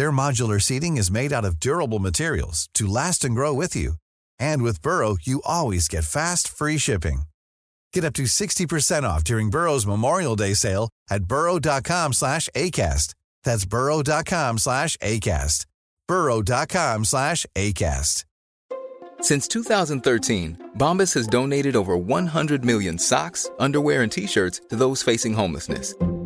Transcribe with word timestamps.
Their 0.00 0.10
modular 0.10 0.62
seating 0.62 0.96
is 0.96 1.10
made 1.10 1.30
out 1.30 1.44
of 1.44 1.60
durable 1.60 1.98
materials 1.98 2.70
to 2.72 2.86
last 2.86 3.22
and 3.22 3.34
grow 3.34 3.52
with 3.52 3.76
you. 3.76 3.96
And 4.38 4.62
with 4.62 4.80
Burrow, 4.80 5.18
you 5.20 5.42
always 5.44 5.88
get 5.88 6.04
fast, 6.04 6.48
free 6.48 6.78
shipping. 6.78 7.24
Get 7.92 8.06
up 8.06 8.14
to 8.14 8.22
60% 8.22 9.02
off 9.02 9.22
during 9.24 9.50
Burrow's 9.50 9.86
Memorial 9.86 10.36
Day 10.36 10.54
sale 10.54 10.88
at 11.10 11.24
burrow.com 11.24 12.14
slash 12.14 12.48
ACAST. 12.54 13.12
That's 13.44 13.66
burrow.com 13.66 14.56
slash 14.56 14.96
ACAST. 15.02 15.66
burrow.com 16.08 17.04
slash 17.04 17.44
ACAST. 17.54 18.24
Since 19.20 19.48
2013, 19.48 20.70
Bombas 20.78 21.12
has 21.12 21.26
donated 21.26 21.76
over 21.76 21.98
100 21.98 22.64
million 22.64 22.98
socks, 22.98 23.50
underwear, 23.58 24.00
and 24.00 24.10
T-shirts 24.10 24.62
to 24.70 24.76
those 24.76 25.02
facing 25.02 25.34
homelessness 25.34 25.92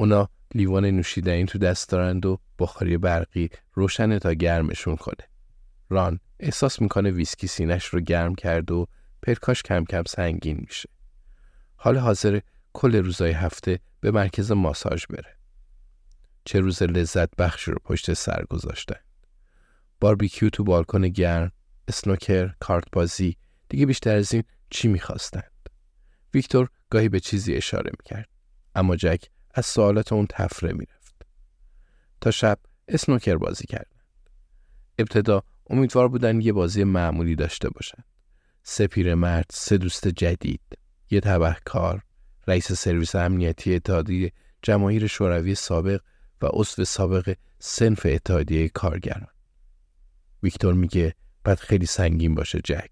اونا 0.00 0.28
لیوان 0.54 0.84
نوشیدنی 0.84 1.44
تو 1.44 1.58
دست 1.58 1.88
دارند 1.88 2.26
و 2.26 2.40
بخاری 2.58 2.98
برقی 2.98 3.50
روشنه 3.74 4.18
تا 4.18 4.32
گرمشون 4.32 4.96
کنه. 4.96 5.28
ران 5.88 6.20
احساس 6.40 6.82
می‌کنه 6.82 7.10
ویسکی 7.10 7.46
سینش 7.46 7.84
رو 7.84 8.00
گرم 8.00 8.34
کرد 8.34 8.70
و 8.70 8.86
پرکاش 9.22 9.62
کم 9.62 9.84
کم 9.84 10.02
سنگین 10.06 10.56
میشه. 10.60 10.88
حال 11.76 11.96
حاضر 11.96 12.40
کل 12.72 12.96
روزای 12.96 13.30
هفته 13.30 13.80
به 14.00 14.10
مرکز 14.10 14.52
ماساژ 14.52 15.06
بره. 15.06 15.36
چه 16.44 16.60
روز 16.60 16.82
لذت 16.82 17.36
بخشی 17.36 17.70
رو 17.70 17.78
پشت 17.84 18.12
سر 18.12 18.44
گذاشتن. 18.50 19.00
باربیکیو 20.00 20.50
تو 20.50 20.64
بالکن 20.64 21.08
گرم، 21.08 21.52
اسنوکر، 21.88 22.54
کارت 22.60 22.84
بازی، 22.92 23.36
دیگه 23.68 23.86
بیشتر 23.86 24.16
از 24.16 24.34
این 24.34 24.42
چی 24.70 24.88
می‌خواستند. 24.88 25.68
ویکتور 26.34 26.68
گاهی 26.90 27.08
به 27.08 27.20
چیزی 27.20 27.54
اشاره 27.54 27.90
می‌کرد. 27.98 28.28
اما 28.74 28.96
جک 28.96 29.24
از 29.58 29.66
سوالات 29.66 30.12
اون 30.12 30.26
تفره 30.30 30.72
می‌رفت. 30.72 31.14
تا 32.20 32.30
شب 32.30 32.58
اسنوکر 32.88 33.36
بازی 33.36 33.66
کردند. 33.66 34.02
ابتدا 34.98 35.42
امیدوار 35.70 36.08
بودن 36.08 36.40
یه 36.40 36.52
بازی 36.52 36.84
معمولی 36.84 37.34
داشته 37.34 37.70
باشند. 37.70 38.04
سه 38.62 38.86
پیرمرد، 38.86 39.46
سه 39.50 39.78
دوست 39.78 40.08
جدید، 40.08 40.60
یه 41.10 41.20
کار، 41.64 42.02
رئیس 42.46 42.72
سرویس 42.72 43.14
امنیتی 43.14 43.74
اتحادیه 43.74 44.32
جماهیر 44.62 45.06
شوروی 45.06 45.54
سابق 45.54 46.00
و 46.42 46.46
عضو 46.52 46.84
سابق 46.84 47.34
سنف 47.58 48.06
اتحادیه 48.10 48.68
کارگران. 48.68 49.32
ویکتور 50.42 50.74
میگه 50.74 51.14
بعد 51.44 51.58
خیلی 51.58 51.86
سنگین 51.86 52.34
باشه 52.34 52.60
جک. 52.64 52.90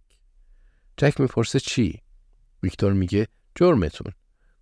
جک 0.97 1.21
می‌پرسه 1.21 1.61
چی؟ 1.61 2.03
ویکتور 2.63 2.93
میگه 2.93 3.29
جرمتون. 3.55 4.13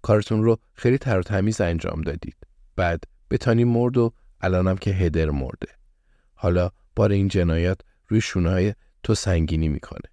کارتون 0.05 0.45
رو 0.45 0.59
خیلی 0.75 0.99
تر 0.99 1.19
و 1.19 1.23
تمیز 1.23 1.61
انجام 1.61 2.03
دادید. 2.03 2.37
بعد 2.77 3.05
بتانی 3.31 3.65
مرد 3.65 3.97
و 3.97 4.13
الانم 4.41 4.77
که 4.77 4.91
هدر 4.91 5.31
مرده. 5.31 5.69
حالا 6.35 6.71
بار 6.97 7.13
این 7.13 7.29
جنایت 7.29 7.79
روی 8.09 8.21
شونهای 8.21 8.75
تو 9.03 9.15
سنگینی 9.15 9.69
می‌کنه. 9.69 10.11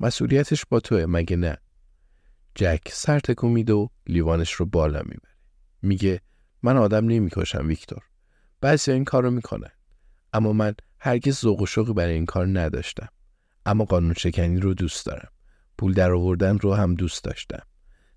مسئولیتش 0.00 0.64
با 0.66 0.80
توه 0.80 1.06
مگه 1.06 1.36
نه؟ 1.36 1.56
جک 2.54 2.80
سر 2.88 3.20
تکون 3.20 3.52
میده 3.52 3.72
و 3.72 3.88
لیوانش 4.06 4.52
رو 4.52 4.66
بالا 4.66 5.02
می‌بره. 5.02 5.34
میگه 5.82 6.20
من 6.62 6.76
آدم 6.76 7.06
نمی‌کشم 7.06 7.68
ویکتور. 7.68 8.02
بعضی 8.60 8.92
این 8.92 9.04
کار 9.04 9.22
رو 9.22 9.30
می‌کنن. 9.30 9.70
اما 10.32 10.52
من 10.52 10.74
هرگز 10.98 11.40
ذوق 11.40 11.60
و 11.60 11.66
شوقی 11.66 11.92
برای 11.92 12.14
این 12.14 12.26
کار 12.26 12.46
نداشتم. 12.46 13.08
اما 13.66 13.84
قانون 13.84 14.14
شکنی 14.14 14.60
رو 14.60 14.74
دوست 14.74 15.06
دارم. 15.06 15.30
پول 15.78 15.92
در 15.92 16.12
آوردن 16.12 16.58
رو 16.58 16.74
هم 16.74 16.94
دوست 16.94 17.24
داشتم. 17.24 17.62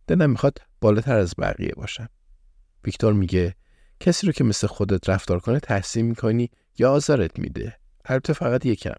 دلم 0.08 0.30
می‌خواد 0.30 0.58
بالاتر 0.82 1.18
از 1.18 1.34
بقیه 1.38 1.72
باشم. 1.78 2.10
ویکتور 2.86 3.14
میگه 3.14 3.56
کسی 4.00 4.28
رو 4.28 4.34
که 4.34 4.44
مثل 4.44 4.68
خودت 4.68 5.10
رفتار 5.10 5.40
کنه 5.40 5.60
تحسین 5.60 6.06
می‌کنی 6.06 6.52
یا 6.78 6.92
آزارت 6.92 7.40
میده؟ 7.40 7.80
البته 8.06 8.34
فقط 8.34 8.66
یکم. 8.66 8.96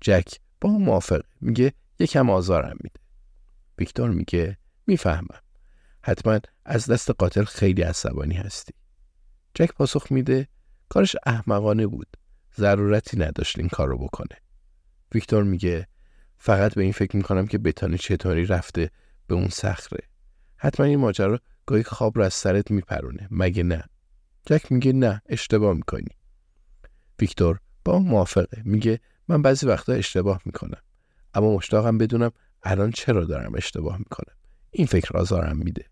جک 0.00 0.38
با 0.60 0.70
اون 0.70 0.82
موافق 0.82 1.20
میگه 1.40 1.72
یکم 1.98 2.30
آزارم 2.30 2.76
میده. 2.80 3.00
ویکتور 3.78 4.10
میگه 4.10 4.58
می‌فهمم. 4.86 5.40
حتما 6.02 6.38
از 6.64 6.86
دست 6.86 7.10
قاتل 7.10 7.44
خیلی 7.44 7.82
عصبانی 7.82 8.34
هستی. 8.34 8.72
جک 9.54 9.72
پاسخ 9.72 10.06
میده 10.10 10.48
کارش 10.88 11.16
احمقانه 11.26 11.86
بود. 11.86 12.16
ضرورتی 12.56 13.18
نداشت 13.18 13.58
این 13.58 13.68
کار 13.68 13.88
رو 13.88 13.98
بکنه. 13.98 14.38
ویکتور 15.14 15.42
میگه 15.42 15.88
فقط 16.38 16.74
به 16.74 16.82
این 16.82 16.92
فکر 16.92 17.16
می‌کنم 17.16 17.46
که 17.46 17.58
بتانی 17.58 17.98
چطوری 17.98 18.46
رفته 18.46 18.90
به 19.26 19.34
اون 19.34 19.48
صخره. 19.48 20.09
حتما 20.62 20.86
این 20.86 20.98
ماجرا 20.98 21.38
گاهی 21.66 21.82
خواب 21.82 22.18
رو 22.18 22.24
از 22.24 22.34
سرت 22.34 22.70
میپرونه. 22.70 23.28
مگه 23.30 23.62
نه؟ 23.62 23.84
جک 24.46 24.72
میگه 24.72 24.92
نه 24.92 25.22
اشتباه 25.26 25.74
می‌کنی. 25.74 26.08
ویکتور 27.20 27.58
با 27.84 27.92
اون 27.92 28.06
موافقه. 28.06 28.62
میگه 28.64 29.00
من 29.28 29.42
بعضی 29.42 29.66
وقتا 29.66 29.92
اشتباه 29.92 30.40
می‌کنم. 30.44 30.80
اما 31.34 31.56
مشتاقم 31.56 31.98
بدونم 31.98 32.30
الان 32.62 32.90
چرا 32.90 33.24
دارم 33.24 33.54
اشتباه 33.54 33.98
می‌کنم. 33.98 34.34
این 34.70 34.86
فکر 34.86 35.16
آزارم 35.16 35.56
میده. 35.56 35.84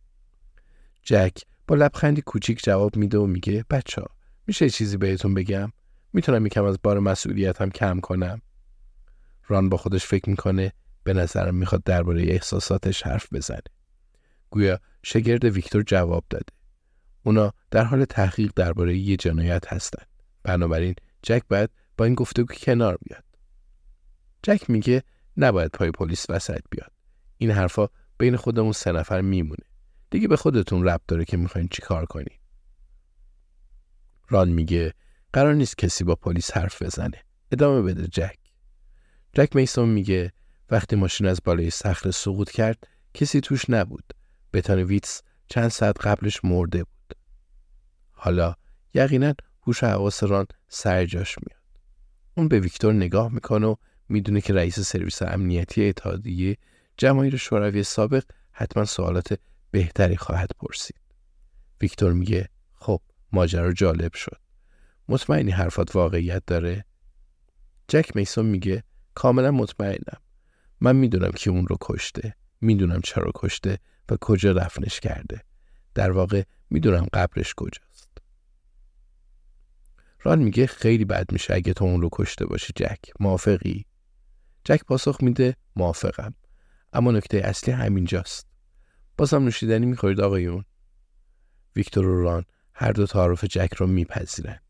جک 1.02 1.42
با 1.66 1.74
لبخندی 1.74 2.22
کوچیک 2.22 2.64
جواب 2.64 2.96
میده 2.96 3.18
و 3.18 3.26
میگه 3.26 3.64
بچه 3.70 4.00
ها 4.00 4.08
میشه 4.46 4.70
چیزی 4.70 4.96
بهتون 4.96 5.34
بگم؟ 5.34 5.72
می‌تونم 6.12 6.46
یکم 6.46 6.64
از 6.64 6.78
بار 6.82 6.98
مسئولیتم 6.98 7.70
کم 7.70 8.00
کنم؟ 8.00 8.42
ران 9.46 9.68
با 9.68 9.76
خودش 9.76 10.04
فکر 10.04 10.30
می‌کنه 10.30 10.72
به 11.04 11.12
نظرم 11.14 11.54
می‌خواد 11.54 11.82
درباره 11.84 12.22
احساساتش 12.22 13.02
حرف 13.02 13.32
بزنه. 13.32 13.62
گویا 14.50 14.80
شگرد 15.02 15.44
ویکتور 15.44 15.82
جواب 15.82 16.24
داده. 16.30 16.52
اونا 17.22 17.52
در 17.70 17.84
حال 17.84 18.04
تحقیق 18.04 18.52
درباره 18.56 18.96
یه 18.98 19.16
جنایت 19.16 19.72
هستند. 19.72 20.06
بنابراین 20.42 20.94
جک 21.22 21.42
باید 21.48 21.70
با 21.96 22.04
این 22.04 22.14
گفتگو 22.14 22.54
کنار 22.54 22.98
بیاد. 23.02 23.24
جک 24.42 24.70
میگه 24.70 25.02
نباید 25.36 25.70
پای 25.70 25.90
پلیس 25.90 26.30
وسط 26.30 26.62
بیاد. 26.70 26.92
این 27.38 27.50
حرفا 27.50 27.88
بین 28.18 28.36
خودمون 28.36 28.72
سه 28.72 28.92
نفر 28.92 29.20
میمونه. 29.20 29.64
دیگه 30.10 30.28
به 30.28 30.36
خودتون 30.36 30.84
ربط 30.84 31.02
داره 31.08 31.24
که 31.24 31.36
می‌خواین 31.36 31.68
چی 31.68 31.82
کار 31.82 32.06
کنی. 32.06 32.40
ران 34.28 34.48
میگه 34.48 34.94
قرار 35.32 35.54
نیست 35.54 35.78
کسی 35.78 36.04
با 36.04 36.14
پلیس 36.14 36.50
حرف 36.50 36.82
بزنه. 36.82 37.22
ادامه 37.52 37.82
بده 37.82 38.06
جک. 38.06 38.38
جک 39.32 39.56
میسون 39.56 39.88
میگه 39.88 40.32
وقتی 40.70 40.96
ماشین 40.96 41.26
از 41.26 41.40
بالای 41.44 41.70
صخره 41.70 42.10
سقوط 42.10 42.50
کرد 42.50 42.86
کسی 43.14 43.40
توش 43.40 43.70
نبود. 43.70 44.14
بتان 44.52 44.78
ویتس 44.78 45.22
چند 45.46 45.68
ساعت 45.68 46.06
قبلش 46.06 46.44
مرده 46.44 46.84
بود. 46.84 47.18
حالا 48.12 48.54
یقینا 48.94 49.34
هوش 49.66 49.84
حواس 49.84 50.24
ران 50.24 50.46
سر 50.68 51.04
جاش 51.04 51.36
میاد. 51.38 51.62
اون 52.36 52.48
به 52.48 52.60
ویکتور 52.60 52.92
نگاه 52.92 53.32
می‌کنه 53.32 53.66
و 53.66 53.74
می‌دونه 54.08 54.40
که 54.40 54.52
رئیس 54.52 54.80
سرویس 54.80 55.22
امنیتی 55.22 55.88
اتحادیه 55.88 56.56
جماهیر 56.96 57.36
شوروی 57.36 57.82
سابق 57.82 58.24
حتما 58.52 58.84
سوالات 58.84 59.38
بهتری 59.70 60.16
خواهد 60.16 60.50
پرسید. 60.60 61.00
ویکتور 61.80 62.12
میگه 62.12 62.48
خب 62.74 63.00
ماجرا 63.32 63.72
جالب 63.72 64.14
شد. 64.14 64.40
مطمئنی 65.08 65.50
حرفات 65.50 65.96
واقعیت 65.96 66.42
داره؟ 66.46 66.84
جک 67.88 68.16
میسون 68.16 68.46
میگه 68.46 68.84
کاملا 69.14 69.50
مطمئنم. 69.50 70.20
من 70.80 70.96
می‌دونم 70.96 71.30
که 71.30 71.50
اون 71.50 71.66
رو 71.66 71.76
کشته. 71.80 72.34
می‌دونم 72.60 73.00
چرا 73.00 73.32
کشته 73.34 73.78
و 74.10 74.16
کجا 74.20 74.52
دفنش 74.52 75.00
کرده. 75.00 75.42
در 75.94 76.10
واقع 76.10 76.42
می‌دونم 76.70 77.06
قبرش 77.12 77.54
کجاست. 77.54 78.08
ران 80.22 80.38
میگه 80.38 80.66
خیلی 80.66 81.04
بد 81.04 81.32
میشه 81.32 81.54
اگه 81.54 81.72
تو 81.72 81.84
اون 81.84 82.02
رو 82.02 82.08
کشته 82.12 82.46
باشی 82.46 82.72
جک. 82.76 82.98
موافقی؟ 83.20 83.86
جک 84.64 84.84
پاسخ 84.84 85.18
میده 85.22 85.56
موافقم 85.76 86.34
اما 86.92 87.10
نکته 87.10 87.38
اصلی 87.38 87.74
همینجاست 87.74 88.46
بازم 89.16 89.42
نوشیدنی 89.42 89.86
می‌خورید 89.86 90.20
آقایون 90.20 90.64
ویکتور 91.76 92.06
و 92.06 92.22
ران 92.22 92.44
هر 92.74 92.92
دو 92.92 93.06
تعارف 93.06 93.44
جک 93.44 93.74
رو 93.74 93.86
میپذیرن 93.86 94.60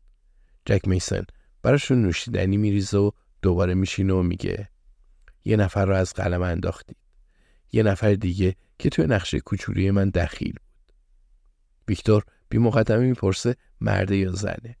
جک 0.65 0.87
میسن 0.87 1.23
براشون 1.61 2.01
نوشیدنی 2.01 2.57
میریزه 2.57 2.97
و 2.97 3.11
دوباره 3.41 3.73
میشینه 3.73 4.13
و 4.13 4.21
میگه 4.21 4.69
یه 5.45 5.57
نفر 5.57 5.85
رو 5.85 5.95
از 5.95 6.13
قلم 6.13 6.41
انداختید 6.41 6.97
یه 7.71 7.83
نفر 7.83 8.13
دیگه 8.13 8.55
که 8.79 8.89
توی 8.89 9.05
نقشه 9.05 9.39
کوچولی 9.39 9.91
من 9.91 10.09
دخیل 10.09 10.51
بود. 10.51 10.93
ویکتور 11.87 12.23
بی 12.49 12.57
مقدمه 12.57 13.05
می‌پرسه 13.05 13.55
مرده 13.81 14.17
یا 14.17 14.31
زنه. 14.31 14.77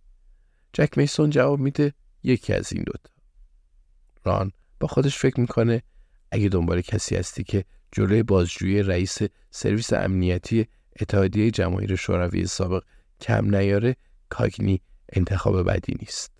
جک 0.73 0.97
میسون 0.97 1.29
جواب 1.29 1.59
میده 1.59 1.93
یکی 2.23 2.53
از 2.53 2.73
این 2.73 2.83
دوتا. 2.83 3.09
ران 4.23 4.51
با 4.79 4.87
خودش 4.87 5.17
فکر 5.17 5.39
می‌کنه 5.39 5.83
اگه 6.31 6.49
دنبال 6.49 6.81
کسی 6.81 7.15
هستی 7.15 7.43
که 7.43 7.65
جلوی 7.91 8.23
بازجویی 8.23 8.83
رئیس 8.83 9.17
سرویس 9.51 9.93
امنیتی 9.93 10.67
اتحادیه 10.99 11.51
جماهیر 11.51 11.95
شوروی 11.95 12.45
سابق 12.45 12.83
کم 13.21 13.55
نیاره 13.55 13.95
کاگنی 14.29 14.81
انتخاب 15.13 15.69
بدی 15.69 15.95
نیست. 15.99 16.31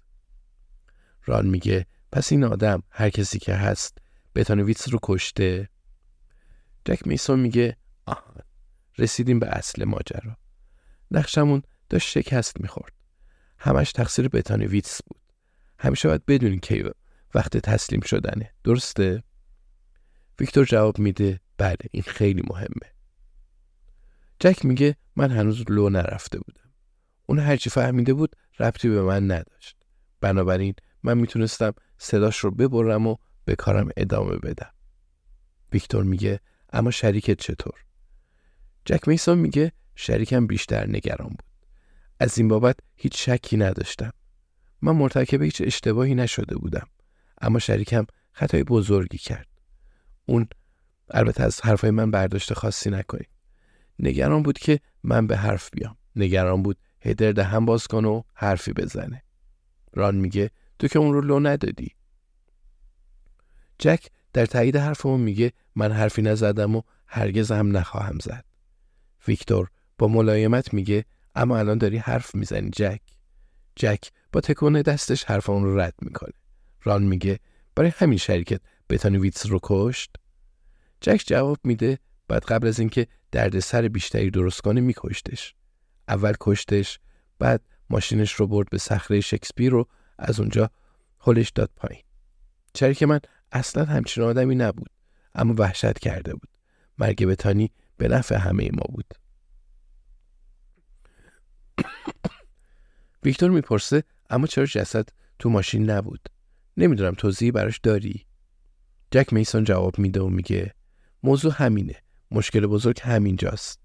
ران 1.25 1.47
میگه 1.47 1.85
پس 2.11 2.31
این 2.31 2.43
آدم 2.43 2.83
هر 2.89 3.09
کسی 3.09 3.39
که 3.39 3.53
هست 3.53 3.97
بتانویتس 4.35 4.89
رو 4.89 4.99
کشته؟ 5.03 5.69
جک 6.85 7.07
میسون 7.07 7.39
میگه 7.39 7.77
آهان 8.05 8.35
رسیدیم 8.97 9.39
به 9.39 9.47
اصل 9.47 9.83
ماجرا. 9.83 10.37
نقشمون 11.11 11.61
داشت 11.89 12.09
شکست 12.09 12.61
می‌خورد. 12.61 12.93
همش 13.57 13.91
تقصیر 13.91 14.27
بتانویتس 14.27 15.01
بود. 15.03 15.21
همیشه 15.79 16.07
باید 16.07 16.25
بدونی 16.25 16.59
که 16.59 16.91
وقت 17.35 17.57
تسلیم 17.57 18.01
شدنه. 18.01 18.53
درسته؟ 18.63 19.23
ویکتور 20.39 20.65
جواب 20.65 20.99
میده 20.99 21.39
بله 21.57 21.77
این 21.91 22.03
خیلی 22.03 22.43
مهمه. 22.49 22.93
جک 24.39 24.65
میگه 24.65 24.95
من 25.15 25.31
هنوز 25.31 25.63
لو 25.69 25.89
نرفته 25.89 26.39
بودم. 26.39 26.69
اون 27.25 27.39
هرچی 27.39 27.69
فهمیده 27.69 28.13
بود 28.13 28.35
ربطی 28.59 28.89
به 28.89 29.01
من 29.01 29.31
نداشت. 29.31 29.77
بنابراین 30.21 30.73
من 31.03 31.17
می‌تونستم 31.17 31.73
صداش 31.97 32.37
رو 32.37 32.51
ببرم 32.51 33.07
و 33.07 33.15
به 33.45 33.55
کارم 33.55 33.89
ادامه 33.97 34.37
بدم. 34.37 34.73
ویکتور 35.73 36.03
میگه 36.03 36.39
اما 36.73 36.91
شریکت 36.91 37.39
چطور؟ 37.39 37.85
جک 38.85 39.07
میسون 39.07 39.37
میگه 39.37 39.71
شریکم 39.95 40.47
بیشتر 40.47 40.87
نگران 40.87 41.29
بود. 41.29 41.43
از 42.19 42.37
این 42.37 42.47
بابت 42.47 42.75
هیچ 42.95 43.29
شکی 43.29 43.57
نداشتم. 43.57 44.11
من 44.81 44.91
مرتکب 44.91 45.41
هیچ 45.41 45.61
اشتباهی 45.65 46.15
نشده 46.15 46.57
بودم 46.57 46.87
اما 47.41 47.59
شریکم 47.59 48.05
خطای 48.31 48.63
بزرگی 48.63 49.17
کرد. 49.17 49.47
اون 50.25 50.47
البته 51.11 51.43
از 51.43 51.61
حرفای 51.61 51.91
من 51.91 52.11
برداشت 52.11 52.53
خاصی 52.53 52.89
نکنید. 52.89 53.29
نگران 53.99 54.43
بود 54.43 54.59
که 54.59 54.79
من 55.03 55.27
به 55.27 55.37
حرف 55.37 55.69
بیام. 55.73 55.97
نگران 56.15 56.63
بود 56.63 56.77
هدر 57.01 57.31
دهم 57.31 57.65
باز 57.65 57.87
کن 57.87 58.05
و 58.05 58.23
حرفی 58.33 58.73
بزنه. 58.73 59.23
ران 59.93 60.15
میگه 60.15 60.51
تو 60.79 60.87
که 60.87 60.99
اون 60.99 61.13
رو 61.13 61.21
لو 61.21 61.39
ندادی. 61.39 61.95
جک 63.79 64.07
در 64.33 64.45
تایید 64.45 64.75
حرفمون 64.75 65.21
میگه 65.21 65.51
من 65.79 65.91
حرفی 65.91 66.21
نزدم 66.21 66.75
و 66.75 66.81
هرگز 67.07 67.51
هم 67.51 67.77
نخواهم 67.77 68.19
زد. 68.19 68.45
ویکتور 69.27 69.69
با 69.97 70.07
ملایمت 70.07 70.73
میگه 70.73 71.05
اما 71.35 71.57
الان 71.57 71.77
داری 71.77 71.97
حرف 71.97 72.35
می‌زنی 72.35 72.69
جک. 72.69 73.01
جک 73.75 74.09
با 74.31 74.41
تکون 74.41 74.81
دستش 74.81 75.23
حرف 75.23 75.49
اون 75.49 75.63
رو 75.63 75.79
رد 75.79 75.93
می‌کنه. 76.01 76.33
ران 76.83 77.03
میگه 77.03 77.39
برای 77.75 77.91
همین 77.97 78.17
شرکت 78.17 78.61
بتانویتس 78.89 79.45
رو 79.45 79.59
کشت؟ 79.63 80.15
جک 81.01 81.23
جواب 81.27 81.57
میده 81.63 81.99
بعد 82.27 82.43
قبل 82.43 82.67
از 82.67 82.79
اینکه 82.79 83.07
دردسر 83.31 83.87
بیشتری 83.87 84.31
درست 84.31 84.61
کنه 84.61 84.81
میکشتش. 84.81 85.55
اول 86.07 86.33
کشتش 86.39 86.99
بعد 87.39 87.61
ماشینش 87.89 88.33
رو 88.33 88.47
برد 88.47 88.69
به 88.69 88.77
صخره 88.77 89.21
شکسپیر 89.21 89.71
رو 89.71 89.87
از 90.17 90.39
اونجا 90.39 90.69
هلش 91.19 91.49
داد 91.49 91.69
پایین. 91.75 92.03
شریک 92.77 93.03
من 93.03 93.19
اصلا 93.51 93.85
همچین 93.85 94.23
آدمی 94.23 94.55
نبود. 94.55 94.89
اما 95.35 95.55
وحشت 95.57 95.99
کرده 95.99 96.33
بود. 96.33 96.49
مرگ 96.97 97.25
بتانی 97.25 97.71
به 97.97 98.07
نفع 98.07 98.35
همه 98.35 98.69
ما 98.73 98.83
بود. 98.89 99.13
ویکتور 103.23 103.49
می‌پرسه 103.49 104.03
اما 104.29 104.47
چرا 104.47 104.65
جسد 104.65 105.09
تو 105.39 105.49
ماشین 105.49 105.89
نبود؟ 105.89 106.29
نمی‌دونم 106.77 107.13
توضیحی 107.13 107.51
براش 107.51 107.79
داری؟ 107.79 108.25
جک 109.11 109.33
میسون 109.33 109.63
جواب 109.63 109.99
میده 109.99 110.21
و 110.21 110.29
میگه 110.29 110.73
موضوع 111.23 111.53
همینه. 111.55 111.95
مشکل 112.31 112.67
بزرگ 112.67 112.99
همینجاست. 113.03 113.79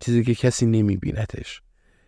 چیزی 0.00 0.24
که 0.24 0.34
کسی 0.34 0.66
نمیبینتش 0.66 1.62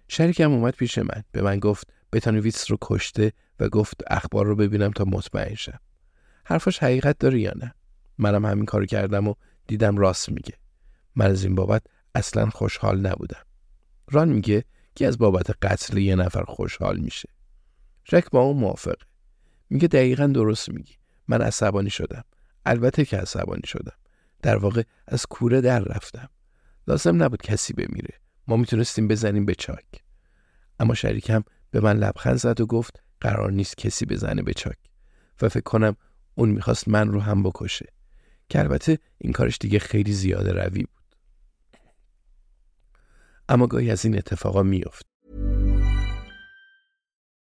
شریکم 0.09 0.53
اومد 0.53 0.75
پیش 0.75 0.99
من. 0.99 1.25
به 1.33 1.43
من 1.43 1.59
گفت 1.59 1.93
بتانویتس 2.13 2.71
رو 2.71 2.79
کشته 2.81 3.33
و 3.61 3.69
گفت 3.69 4.01
اخبار 4.07 4.47
رو 4.47 4.57
ببینم 4.57 4.91
تا 4.91 5.05
مطمئن 5.05 5.55
شم. 5.55 5.79
حرفش 6.45 6.79
حقیقت 6.79 7.19
داره 7.19 7.41
یا 7.41 7.53
نه؟ 7.57 7.75
منم 8.19 8.45
همین 8.45 8.65
کارو 8.65 8.87
کردم 8.87 9.29
و 9.29 9.35
دیدم 9.67 9.97
راست 9.97 10.29
میگه. 10.29 10.55
من 11.17 11.27
از 11.27 11.45
این 11.45 11.55
بابت 11.55 11.83
اصلا 12.15 12.51
خوشحال 12.51 13.01
نبودم. 13.01 13.43
ران 14.11 14.29
میگه 14.29 14.65
که 14.95 15.07
از 15.07 15.19
بابت 15.19 15.51
قتل 15.63 15.99
یه 15.99 16.15
نفر 16.15 16.43
خوشحال 16.43 16.99
میشه. 16.99 17.29
جک 18.05 18.31
با 18.31 18.41
اون 18.41 18.57
موافقه. 18.57 19.07
میگه 19.71 19.89
دقیقا 19.89 20.27
درست 20.27 20.69
میگی. 20.69 20.95
من 21.29 21.43
عصبانی 21.43 21.91
شدم. 21.91 22.25
البته 22.67 23.05
که 23.05 23.17
عصبانی 23.17 23.67
شدم. 23.67 23.97
در 24.43 24.57
واقع 24.57 24.83
از 25.07 25.27
کوره 25.27 25.61
در 25.61 25.81
رفتم. 25.81 26.29
لازم 26.89 27.23
نبود 27.23 27.43
کسی 27.43 27.73
بمیره. 27.73 28.15
ما 28.47 28.57
می‌تونستیم 28.57 29.09
بزنیم 29.09 29.47
به 29.47 29.55
چاک. 29.55 30.05
اما 30.81 30.95
شریکم 30.95 31.45
به 31.71 31.81
من 31.81 31.97
لبخند 31.97 32.37
زد 32.37 32.61
و 32.61 32.67
گفت 32.67 33.03
قرار 33.21 33.53
نیست 33.53 33.77
کسی 33.77 34.07
بزنه 34.07 34.43
به 34.43 34.55
چاک. 34.55 34.79
و 35.43 35.49
فکر 35.49 35.63
کنم 35.63 35.97
اون 36.35 36.49
می‌خواست 36.49 36.89
من 36.89 37.09
رو 37.09 37.21
هم 37.21 37.43
بکشه. 37.43 37.87
که 38.50 38.60
البته 38.60 39.00
این 39.18 39.34
کارش 39.34 39.58
دیگه 39.58 39.80
خیلی 39.80 40.14
زیاده 40.14 40.52
روی 40.52 40.84
بود 40.84 41.04
اما 43.50 43.68
گاهی 43.68 43.92
از 43.92 44.06
این 44.06 44.18
اتفاقا 44.18 44.64
میافت 44.64 45.06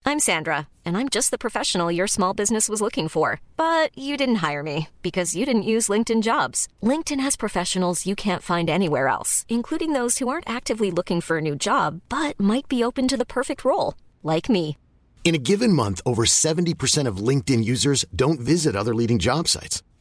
I'm 0.07 0.19
Sandra, 0.19 0.67
and 0.85 0.97
I'm 0.97 1.09
just 1.09 1.31
the 1.31 1.45
professional 1.47 1.93
your 1.93 2.07
small 2.07 2.33
business 2.35 2.69
was 2.69 2.81
looking 2.81 3.07
for. 3.07 3.41
But 3.57 3.97
you 3.97 4.17
didn't 4.17 4.37
hire 4.47 4.63
me 4.63 4.89
because 5.03 5.37
you 5.37 5.45
didn't 5.45 5.71
use 5.75 5.93
LinkedIn 5.93 6.23
jobs. 6.23 6.59
LinkedIn 6.83 7.21
has 7.21 7.37
professionals 7.37 8.07
you 8.07 8.17
can't 8.17 8.43
find 8.43 8.69
anywhere 8.69 9.09
else, 9.09 9.45
including 9.49 9.93
those 9.93 10.19
who 10.19 10.29
aren't 10.29 10.49
actively 10.49 10.91
looking 10.91 11.21
for 11.21 11.37
a 11.37 11.47
new 11.49 11.55
job 11.55 12.01
but 12.09 12.41
might 12.41 12.67
be 12.67 12.83
open 12.83 13.07
to 13.09 13.17
the 13.17 13.33
perfect 13.39 13.65
role, 13.65 13.95
like 14.23 14.49
me. 14.49 14.77
In 15.23 15.35
a 15.35 15.45
given 15.51 15.73
month, 15.73 16.01
over 16.07 16.25
70% 16.25 17.07
of 17.07 17.19
LinkedIn 17.29 17.63
users 17.63 18.05
don't 18.17 18.41
visit 18.41 18.75
other 18.75 18.95
leading 18.95 19.19
job 19.19 19.47
sites. 19.49 19.83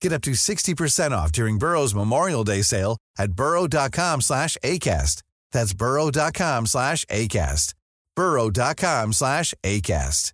Get 0.00 0.12
up 0.12 0.22
to 0.22 0.32
60% 0.32 1.10
off 1.10 1.32
during 1.32 1.58
Burrow's 1.58 1.94
Memorial 1.94 2.44
Day 2.44 2.62
sale 2.62 2.96
at 3.18 3.32
burrow.com 3.32 4.20
slash 4.20 4.56
ACAST. 4.62 5.22
That's 5.52 5.74
burrow.com 5.74 6.66
slash 6.66 7.04
ACAST. 7.06 7.74
burrow.com 8.16 9.12
slash 9.12 9.54
ACAST. 9.64 10.32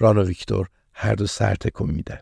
ران 0.00 0.18
و 0.18 0.24
ویکتور 0.24 0.68
هر 0.92 1.14
دو 1.14 1.26
سر 1.26 1.54
تکون 1.54 1.90
میدن 1.90 2.18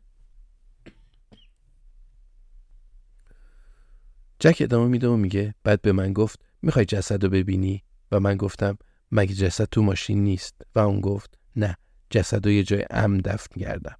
جک 4.38 4.56
ادامه 4.60 4.88
میده 4.88 5.08
و 5.08 5.16
میگه 5.16 5.54
بعد 5.64 5.82
به 5.82 5.92
من 5.92 6.12
گفت 6.12 6.40
می‌خوای 6.62 6.84
جسد 6.84 7.24
رو 7.24 7.30
ببینی 7.30 7.84
و 8.12 8.20
من 8.20 8.36
گفتم 8.36 8.78
مگه 9.12 9.34
جسد 9.34 9.64
تو 9.64 9.82
ماشین 9.82 10.22
نیست 10.24 10.54
و 10.74 10.78
اون 10.78 11.00
گفت 11.00 11.38
نه 11.56 11.76
جسد 12.10 12.46
رو 12.46 12.52
یه 12.52 12.62
جای 12.62 12.84
امن 12.90 13.18
دفن 13.18 13.60
کردم 13.60 13.96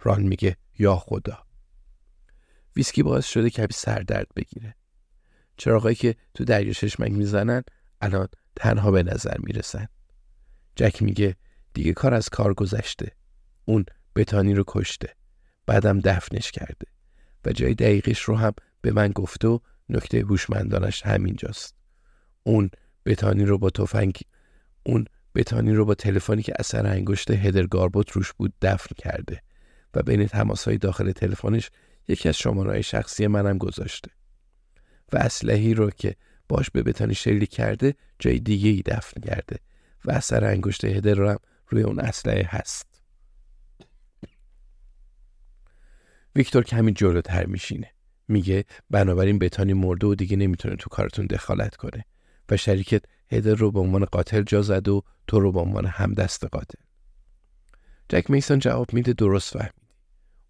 ران 0.00 0.22
میگه 0.22 0.56
یا 0.78 0.96
خدا. 0.96 1.46
ویسکی 2.76 3.02
باعث 3.02 3.26
شده 3.26 3.50
کمی 3.50 3.72
سردرد 3.72 4.26
بگیره. 4.36 4.74
چراغایی 5.56 5.96
که 5.96 6.16
تو 6.34 6.44
دریا 6.44 6.72
ششمک 6.72 7.10
می‌زنن 7.10 7.62
الان 8.00 8.28
تنها 8.56 8.90
به 8.90 9.02
نظر 9.02 9.36
می‌رسن. 9.38 9.86
جک 10.76 11.02
میگه 11.02 11.36
دیگه 11.72 11.92
کار 11.92 12.14
از 12.14 12.28
کار 12.28 12.54
گذشته. 12.54 13.12
اون 13.64 13.84
بتانی 14.16 14.54
رو 14.54 14.64
کشته. 14.66 15.14
بعدم 15.66 16.00
دفنش 16.00 16.50
کرده. 16.50 16.86
و 17.44 17.52
جای 17.52 17.74
دقیقش 17.74 18.20
رو 18.20 18.36
هم 18.36 18.52
به 18.80 18.92
من 18.92 19.08
گفته 19.08 19.48
و 19.48 19.58
نکته 19.88 20.18
هوشمندانش 20.18 21.06
همینجاست. 21.06 21.74
اون 22.42 22.70
بتانی 23.06 23.44
رو 23.44 23.58
با 23.58 23.70
تفنگ 23.70 24.20
اون 24.82 25.04
بتانی 25.34 25.72
رو 25.72 25.84
با 25.84 25.94
تلفنی 25.94 26.42
که 26.42 26.52
اثر 26.58 26.86
انگشت 26.86 27.30
هدر 27.30 27.66
گاربوت 27.66 28.10
روش 28.10 28.32
بود 28.32 28.52
دفن 28.62 28.94
کرده 28.98 29.42
و 29.94 30.02
بین 30.02 30.26
تماسهای 30.26 30.78
داخل 30.78 31.12
تلفنش 31.12 31.70
یکی 32.08 32.28
از 32.28 32.38
شمارهای 32.38 32.82
شخصی 32.82 33.26
منم 33.26 33.58
گذاشته. 33.58 34.10
و 35.12 35.16
اسلحی 35.16 35.74
رو 35.74 35.90
که 35.90 36.16
باش 36.48 36.70
به 36.70 36.82
بتانی 36.82 37.14
شلیک 37.14 37.50
کرده 37.50 37.94
جای 38.18 38.38
دیگه 38.38 38.68
ای 38.68 38.82
دفن 38.82 39.20
کرده 39.20 39.58
و 40.04 40.12
اثر 40.12 40.44
انگشت 40.44 40.84
هدر 40.84 41.14
رو 41.14 41.28
هم 41.28 41.38
روی 41.68 41.82
اون 41.82 42.00
اسلحه 42.00 42.48
هست. 42.50 43.02
ویکتور 46.36 46.64
کمی 46.64 46.92
جلوتر 46.92 47.46
میشینه. 47.46 47.90
میگه 48.28 48.64
بنابراین 48.90 49.38
بتانی 49.38 49.72
مرده 49.72 50.06
و 50.06 50.14
دیگه 50.14 50.36
نمی‌تونه 50.36 50.76
تو 50.76 50.90
کارتون 50.90 51.26
دخالت 51.26 51.76
کنه 51.76 52.04
و 52.50 52.56
شریکت 52.56 53.02
هدر 53.30 53.54
رو 53.54 53.70
به 53.70 53.80
عنوان 53.80 54.04
قاتل 54.04 54.42
جا 54.42 54.62
زد 54.62 54.88
و 54.88 55.02
تو 55.26 55.40
رو 55.40 55.52
به 55.52 55.60
عنوان 55.60 55.86
همدست 55.86 56.44
قاتل. 56.44 56.80
جک 58.08 58.30
میسون 58.30 58.58
جواب 58.58 58.92
میده 58.92 59.12
درست 59.12 59.52
فهمیدی. 59.52 59.94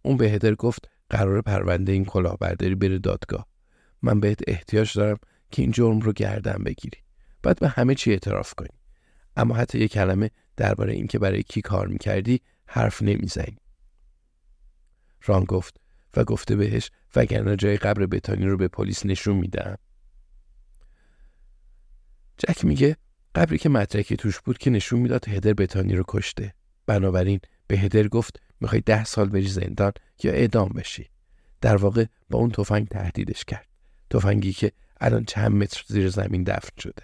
اون 0.03 0.17
به 0.17 0.31
هدر 0.31 0.55
گفت 0.55 0.89
قرار 1.11 1.43
پرونده 1.43 1.93
این 1.93 2.05
کلاهبرداری 2.05 2.75
بره 2.75 2.99
دادگاه. 2.99 3.47
من 4.03 4.21
بهت 4.21 4.41
احتیاج 4.47 4.99
دارم 4.99 5.19
که 5.51 5.63
این 5.63 5.71
جرم 5.71 6.01
رو 6.01 6.13
گردن 6.13 6.65
بگیری. 6.65 6.99
بعد 7.43 7.59
به 7.59 7.69
همه 7.69 7.95
چی 7.95 8.11
اعتراف 8.11 8.55
کنی. 8.55 8.69
اما 9.37 9.55
حتی 9.55 9.79
یه 9.79 9.89
کلمه 9.89 10.31
درباره 10.57 10.93
اینکه 10.93 11.19
برای 11.19 11.43
کی 11.43 11.61
کار 11.61 11.87
می‌کردی 11.87 12.41
حرف 12.67 13.03
نمی‌زنی. 13.03 13.59
ران 15.25 15.45
گفت 15.45 15.81
و 16.17 16.25
گفته 16.25 16.57
بهش 16.57 16.91
وگرنه 17.17 17.57
جای 17.57 17.77
قبر 17.77 18.07
بتانی 18.07 18.47
رو 18.47 18.57
به 18.57 18.69
پلیس 18.69 19.07
نشون 19.07 19.37
میدم. 19.37 19.77
جک 22.39 22.65
میگه 22.65 22.97
قبری 23.35 23.59
که 23.59 23.69
مدرکی 23.69 24.17
توش 24.17 24.41
بود 24.41 24.59
که 24.59 24.71
نشون 24.71 25.01
می‌داد 25.01 25.29
هدر 25.29 25.55
بتانی 25.55 25.97
رو 25.97 26.05
کشته. 26.09 26.55
بنابراین 26.87 27.41
به 27.67 27.79
هدر 27.79 28.09
گفت 28.09 28.41
می‌خوای 28.61 28.81
ده 28.81 29.05
سال 29.05 29.29
بری 29.29 29.49
زندان 29.49 29.93
یا 30.23 30.33
اعدام 30.33 30.69
بشی. 30.69 31.11
در 31.61 31.77
واقع 31.77 32.05
با 32.31 32.39
اون 32.39 32.51
تفنگ 32.51 32.89
تهدیدش 32.89 33.45
کرد. 33.45 33.67
تفنگی 34.11 34.53
که 34.53 34.73
الان 35.01 35.25
چند 35.25 35.53
متر 35.53 35.85
زیر 35.89 36.09
زمین 36.09 36.43
دفن 36.43 36.81
شده. 36.81 37.03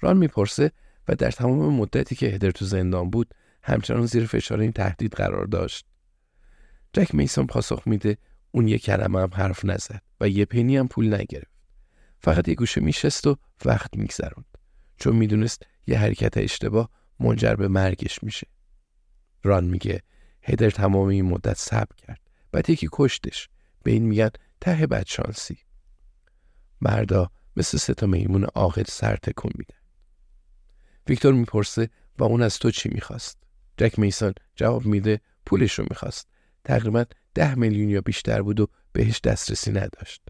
ران 0.00 0.16
می‌پرسه 0.16 0.72
و 1.08 1.14
در 1.14 1.30
تمام 1.30 1.74
مدتی 1.74 2.14
که 2.14 2.26
هدر 2.26 2.50
تو 2.50 2.64
زندان 2.64 3.10
بود 3.10 3.34
همچنان 3.62 4.06
زیر 4.06 4.26
فشار 4.26 4.60
این 4.60 4.72
تهدید 4.72 5.12
قرار 5.12 5.46
داشت. 5.46 5.86
جک 6.92 7.14
میسون 7.14 7.46
پاسخ 7.46 7.82
میده 7.86 8.16
اون 8.50 8.68
یه 8.68 8.78
کلمه 8.78 9.20
هم 9.20 9.30
حرف 9.32 9.64
نزد 9.64 10.02
و 10.20 10.28
یه 10.28 10.44
پنی 10.44 10.76
هم 10.76 10.88
پول 10.88 11.14
نگرفت. 11.14 11.49
فقط 12.20 12.48
یه 12.48 12.54
گوشه 12.54 12.80
میشست 12.80 13.26
و 13.26 13.36
وقت 13.64 13.96
میگذروند. 13.96 14.58
چون 14.96 15.16
می‌دونست 15.16 15.62
یه 15.86 15.98
حرکت 15.98 16.36
اشتباه 16.36 16.90
منجر 17.20 17.54
به 17.54 17.68
مرگش 17.68 18.22
میشه. 18.22 18.46
ران 19.42 19.64
میگه 19.64 20.02
هدر 20.42 20.70
تمام 20.70 21.08
این 21.08 21.24
مدت 21.24 21.58
صبر 21.58 21.96
کرد. 21.96 22.20
بعد 22.52 22.70
یکی 22.70 22.88
کشتش. 22.92 23.48
به 23.82 23.90
این 23.90 24.02
میگن 24.02 24.30
ته 24.60 24.86
بدشانسی 24.86 25.58
مردا 26.80 27.30
مثل 27.56 27.78
سه 27.78 27.94
تا 27.94 28.06
میمون 28.06 28.44
عاقل 28.44 28.84
سر 28.88 29.16
تکون 29.16 29.52
میدن. 29.54 29.78
ویکتور 31.08 31.34
می‌پرسه 31.34 31.90
و 32.18 32.24
اون 32.24 32.42
از 32.42 32.58
تو 32.58 32.70
چی 32.70 32.88
می‌خواست؟ 32.88 33.38
جک 33.76 33.98
میسون 33.98 34.34
جواب 34.56 34.86
میده 34.86 35.20
پولش 35.46 35.78
رو 35.78 35.86
می‌خواست. 35.90 36.28
تقریبا 36.64 37.04
ده 37.34 37.54
میلیون 37.54 37.88
یا 37.88 38.00
بیشتر 38.00 38.42
بود 38.42 38.60
و 38.60 38.66
بهش 38.92 39.20
دسترسی 39.20 39.72
نداشت. 39.72 40.22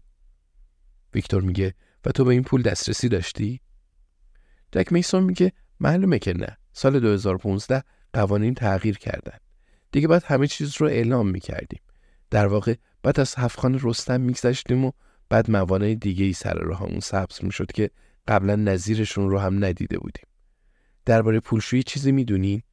ویکتور 1.13 1.41
میگه 1.41 1.73
و 2.05 2.11
تو 2.11 2.23
به 2.25 2.31
این 2.31 2.43
پول 2.43 2.61
دسترسی 2.61 3.09
داشتی؟ 3.09 3.61
جک 4.71 4.93
میسون 4.93 5.23
میگه 5.23 5.51
معلومه 5.79 6.19
که 6.19 6.33
نه. 6.33 6.57
سال 6.73 6.99
2015 6.99 7.83
قوانین 8.13 8.53
تغییر 8.53 8.97
کردن. 8.97 9.37
دیگه 9.91 10.07
بعد 10.07 10.23
همه 10.23 10.47
چیز 10.47 10.81
رو 10.81 10.87
اعلام 10.87 11.29
می‌کردیم. 11.29 11.81
در 12.29 12.47
واقع 12.47 12.75
بعد 13.03 13.19
از 13.19 13.35
هفخان 13.35 13.79
رستم 13.83 14.21
میگذشتیم 14.21 14.85
و 14.85 14.91
بعد 15.29 15.51
موانع 15.51 15.95
دیگه 15.95 16.25
ای 16.25 16.33
سر 16.33 16.53
راهمون 16.53 16.99
سبز 16.99 17.43
می‌شد 17.43 17.71
که 17.71 17.89
قبلا 18.27 18.55
نظیرشون 18.55 19.29
رو 19.29 19.39
هم 19.39 19.65
ندیده 19.65 19.99
بودیم. 19.99 20.25
درباره 21.05 21.39
پولشویی 21.39 21.83
چیزی 21.83 22.11
می‌دونی؟ 22.11 22.63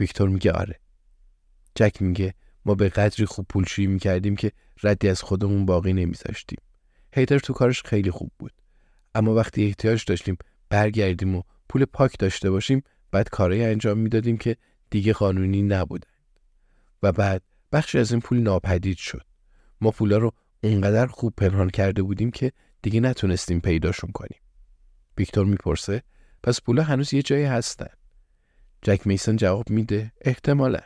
ویکتور 0.00 0.28
میگه 0.28 0.52
آره. 0.52 0.80
جک 1.74 2.02
میگه 2.02 2.34
ما 2.64 2.74
به 2.74 2.88
قدری 2.88 3.26
خوب 3.26 3.46
پولشویی 3.48 3.86
می‌کردیم 3.86 4.36
که 4.36 4.52
ردی 4.82 5.08
از 5.08 5.22
خودمون 5.22 5.66
باقی 5.66 5.92
نمیذاشتیم. 5.92 6.58
هیتر 7.12 7.38
تو 7.38 7.52
کارش 7.52 7.82
خیلی 7.82 8.10
خوب 8.10 8.30
بود. 8.38 8.52
اما 9.14 9.34
وقتی 9.34 9.64
احتیاج 9.64 10.04
داشتیم 10.04 10.36
برگردیم 10.68 11.34
و 11.34 11.42
پول 11.68 11.84
پاک 11.84 12.18
داشته 12.18 12.50
باشیم 12.50 12.82
بعد 13.10 13.28
کارهایی 13.28 13.64
انجام 13.64 13.98
می‌دادیم 13.98 14.36
که 14.36 14.56
دیگه 14.90 15.12
قانونی 15.12 15.62
نبودن. 15.62 16.10
و 17.02 17.12
بعد 17.12 17.42
بخشی 17.72 17.98
از 17.98 18.12
این 18.12 18.20
پول 18.20 18.38
ناپدید 18.38 18.96
شد. 18.96 19.22
ما 19.80 19.90
پولا 19.90 20.18
رو 20.18 20.32
اونقدر 20.62 21.06
خوب 21.06 21.34
پنهان 21.36 21.70
کرده 21.70 22.02
بودیم 22.02 22.30
که 22.30 22.52
دیگه 22.82 23.00
نتونستیم 23.00 23.60
پیداشون 23.60 24.10
کنیم. 24.12 24.40
ویکتور 25.18 25.46
می‌پرسه 25.46 26.02
پس 26.42 26.60
پولا 26.62 26.82
هنوز 26.82 27.14
یه 27.14 27.22
جایی 27.22 27.44
هستن؟ 27.44 27.90
جک 28.82 29.06
میسن 29.06 29.36
جواب 29.36 29.70
میده 29.70 30.12
احتمالا. 30.20 30.80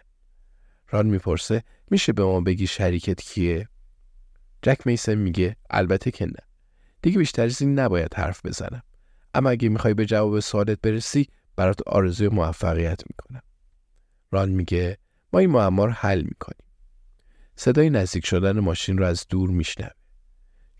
ران 0.90 1.06
می‌پرسه 1.06 1.64
میشه 1.90 2.12
به 2.12 2.24
ما 2.24 2.40
بگی 2.40 2.66
شریکت 2.66 3.20
کیه؟ 3.20 3.68
جک 4.64 4.86
میسن 4.86 5.14
میگه 5.14 5.56
البته 5.70 6.10
که 6.10 6.26
نه. 6.26 6.42
دیگه 7.02 7.18
بیشتر 7.18 7.44
از 7.44 7.62
این 7.62 7.78
نباید 7.78 8.14
حرف 8.14 8.46
بزنم. 8.46 8.82
اما 9.34 9.50
اگه 9.50 9.68
می‌خوای 9.68 9.94
به 9.94 10.06
جواب 10.06 10.40
سوالت 10.40 10.80
برسی 10.80 11.28
برات 11.56 11.88
آرزوی 11.88 12.28
موفقیت 12.28 13.00
می‌کنم. 13.10 13.42
ران 14.30 14.48
میگه 14.48 14.98
ما 15.32 15.38
این 15.38 15.50
معما 15.50 15.84
رو 15.84 15.90
حل 15.90 16.22
می‌کنیم. 16.22 16.66
صدای 17.56 17.90
نزدیک 17.90 18.26
شدن 18.26 18.60
ماشین 18.60 18.98
رو 18.98 19.04
از 19.04 19.26
دور 19.28 19.50
میشنوه. 19.50 19.90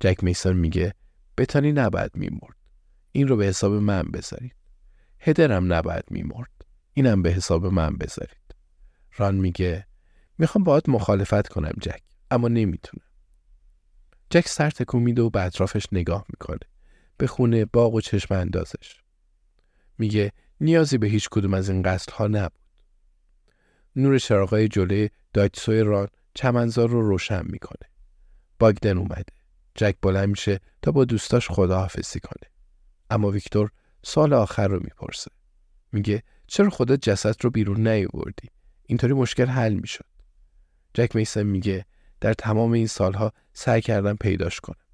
جک 0.00 0.24
میسون 0.24 0.56
میگه 0.56 0.94
بتانی 1.38 1.72
نباید 1.72 2.10
میمرد. 2.14 2.56
این 3.12 3.28
رو 3.28 3.36
به 3.36 3.44
حساب 3.44 3.72
من 3.72 4.02
بذارید. 4.02 4.56
هدرم 5.18 5.72
نباید 5.72 6.04
میمرد. 6.10 6.64
اینم 6.92 7.22
به 7.22 7.30
حساب 7.30 7.66
من 7.66 7.96
بذارید. 7.96 8.54
ران 9.16 9.34
میگه 9.34 9.86
می‌خوام 10.38 10.64
باید 10.64 10.90
مخالفت 10.90 11.48
کنم 11.48 11.72
جک 11.80 12.02
اما 12.30 12.48
نمی‌تونم. 12.48 13.03
جک 14.34 14.48
سر 14.48 14.70
تکون 14.70 15.02
میده 15.02 15.22
و 15.22 15.30
به 15.30 15.42
اطرافش 15.42 15.86
نگاه 15.92 16.24
می‌کنه. 16.28 16.58
به 17.16 17.26
خونه 17.26 17.64
باغ 17.64 17.94
و 17.94 18.00
چشم 18.00 18.34
اندازش. 18.34 19.02
میگه 19.98 20.32
نیازی 20.60 20.98
به 20.98 21.06
هیچ 21.06 21.28
کدوم 21.28 21.54
از 21.54 21.68
این 21.68 21.82
قصد 21.82 22.10
ها 22.10 22.26
نبود. 22.26 22.60
نور 23.96 24.18
چراغای 24.18 24.68
جلوی 24.68 25.10
دایتسوی 25.32 25.80
ران 25.80 26.08
چمنزار 26.34 26.88
رو 26.88 27.08
روشن 27.08 27.42
می‌کنه. 27.44 27.90
باگدن 28.58 28.98
اومده. 28.98 29.32
جک 29.74 29.96
بلند 30.02 30.28
میشه 30.28 30.60
تا 30.82 30.92
با 30.92 31.04
دوستاش 31.04 31.48
خداحافظی 31.50 32.20
کنه. 32.20 32.50
اما 33.10 33.30
ویکتور 33.30 33.70
سال 34.02 34.32
آخر 34.32 34.68
رو 34.68 34.80
می‌پرسه. 34.80 35.30
میگه 35.92 36.22
چرا 36.46 36.70
خودت 36.70 37.00
جسد 37.02 37.36
رو 37.40 37.50
بیرون 37.50 37.88
نیاوردی؟ 37.88 38.48
اینطوری 38.86 39.12
مشکل 39.12 39.46
حل 39.46 39.74
می‌شد. 39.74 40.06
جک 40.94 41.16
میسن 41.16 41.42
میگه 41.42 41.86
در 42.24 42.34
تمام 42.34 42.72
این 42.72 42.86
سالها 42.86 43.32
سعی 43.52 43.80
کردم 43.80 44.16
پیداش 44.16 44.60
کنم. 44.60 44.84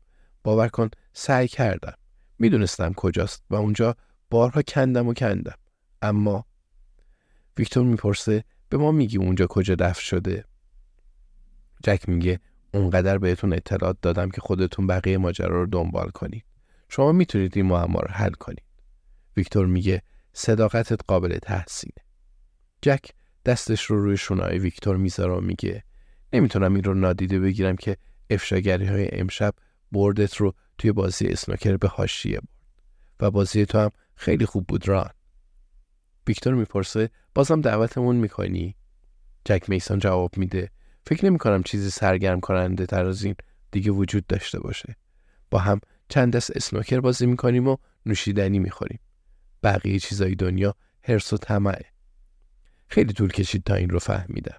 باور 0.43 0.69
کن 0.69 0.91
سعی 1.13 1.49
کردم. 1.49 1.95
می‌دونستم 2.39 2.93
کجاست 2.93 3.45
و 3.51 3.55
اونجا 3.55 3.97
بارها 4.31 4.63
کندم 4.63 5.09
و 5.09 5.15
کندم. 5.15 5.55
اما 6.03 6.47
ویکتور 7.59 7.85
می‌پرسه 7.85 8.45
به 8.69 8.77
ما 8.77 8.93
میگی 8.93 9.17
اونجا 9.17 9.47
کجا 9.47 9.75
دفن 9.75 10.01
شده؟ 10.01 10.45
جک 11.85 12.09
میگه 12.09 12.41
اونقدر 12.75 13.19
بهتون 13.19 13.53
اطلاعات 13.53 13.97
دادم 14.03 14.31
که 14.31 14.41
خودتون 14.41 14.87
بقیه 14.87 15.19
ماجرا 15.19 15.61
رو 15.61 15.67
دنبال 15.67 16.11
کنید. 16.11 16.45
شما 16.89 17.13
می‌تونید 17.13 17.57
این 17.57 17.67
معما 17.67 18.01
رو 18.01 18.11
حل 18.11 18.33
کنید. 18.33 18.65
ویکتور 19.37 19.67
میگه 19.67 20.03
صداقتت 20.33 21.01
قابل 21.09 21.39
تحسینه. 21.39 22.05
جک 22.83 23.11
دستش 23.45 23.85
رو 23.85 24.03
روی 24.03 24.17
شونای 24.17 24.59
ویکتور 24.59 24.97
می‌ذاره 24.97 25.33
و 25.33 25.41
میگه 25.41 25.85
نمی‌تونم 26.33 26.75
این 26.75 26.85
رو 26.85 26.95
نادیده 26.95 27.41
بگیرم 27.41 27.77
که 27.77 27.97
افشاگری 28.31 28.87
های 28.87 29.09
امشب 29.13 29.55
بردت 29.93 30.37
رو 30.37 30.55
توی 30.79 30.93
بازی 30.93 31.27
اسنوکر 31.27 31.77
به 31.77 31.89
حاشیه 31.89 32.41
برد. 32.41 32.49
و 33.21 33.31
بازی 33.31 33.67
تو 33.67 33.79
هم 33.79 33.91
خیلی 34.15 34.47
خوب 34.47 34.67
بود 34.67 34.89
ران. 34.89 35.11
ویکتور 36.27 36.55
می‌پرسه 36.55 37.11
بازم 37.35 37.61
دعوتمون 37.61 38.17
می‌کنی؟ 38.17 38.77
جک 39.45 39.65
میسون 39.71 39.99
جواب 39.99 40.39
میده 40.39 40.71
فکر 41.07 41.27
نمی 41.27 41.39
کنم 41.39 41.63
چیزی 41.63 41.91
سرگرم 41.91 42.41
کننده 42.41 42.87
تر 42.87 43.07
از 43.07 43.25
این 43.25 43.35
دیگه 43.71 43.91
وجود 43.91 44.27
داشته 44.27 44.61
باشه. 44.61 44.97
با 45.51 45.59
هم 45.59 45.81
چند 46.09 46.33
دست 46.37 46.57
اسنوکر 46.57 47.01
بازی 47.01 47.27
می‌کنیم 47.27 47.69
و 47.69 47.77
نوشیدنی 48.07 48.59
می‌خوریم. 48.59 49.01
بقیه 49.63 49.99
چیزای 49.99 50.35
دنیا 50.35 50.75
هرس 51.03 51.33
و 51.33 51.37
طمعه. 51.37 51.85
خیلی 52.89 53.13
طول 53.13 53.31
کشید 53.31 53.65
تا 53.65 53.75
این 53.75 53.91
رو 53.91 53.99
فهمیدم. 53.99 54.59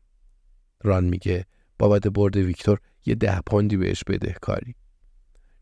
ران 0.83 1.03
میگه 1.03 1.45
بابت 1.80 2.06
برد 2.06 2.36
ویکتور 2.36 2.78
یه 3.06 3.14
ده 3.14 3.40
پوندی 3.40 3.76
بهش 3.76 4.04
بده 4.04 4.36
کاری. 4.40 4.74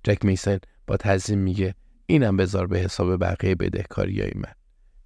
جک 0.05 0.25
میسن 0.25 0.59
با 0.87 0.97
تعظیم 0.97 1.39
میگه 1.39 1.75
اینم 2.07 2.37
بذار 2.37 2.67
به 2.67 2.79
حساب 2.79 3.21
بقیه 3.21 3.55
بدهکاریای 3.55 4.33
من. 4.35 4.53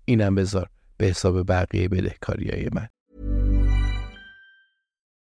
اینم 0.04 0.34
بذار 0.34 0.68
به 0.96 1.06
حساب 1.06 1.48
بقیه 1.52 1.88
بدهکاریای 1.88 2.68
من. 2.72 2.88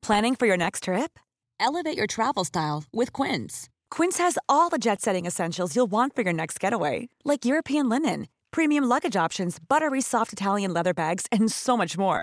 Planning 0.07 0.35
for 0.35 0.47
your 0.47 0.57
next 0.57 0.85
trip? 0.85 1.13
Elevate 1.61 1.97
your 1.97 2.07
travel 2.07 2.45
style 2.45 2.81
with 2.93 3.13
Quince. 3.13 3.69
Quince 3.91 4.19
has 4.19 4.39
all 4.49 4.69
the 4.71 4.83
jet-setting 4.87 5.27
essentials 5.27 5.77
you'll 5.77 5.95
want 5.99 6.15
for 6.15 6.23
your 6.23 6.33
next 6.33 6.59
getaway, 6.59 7.09
like 7.31 7.45
European 7.45 7.89
linen, 7.89 8.27
premium 8.51 8.85
luggage 8.85 9.17
options, 9.27 9.59
buttery 9.73 10.01
soft 10.01 10.33
Italian 10.33 10.73
leather 10.73 10.95
bags, 10.95 11.25
and 11.31 11.53
so 11.53 11.77
much 11.77 11.99
more. 11.99 12.23